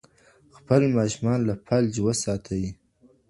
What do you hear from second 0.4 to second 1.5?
خپل ماشومان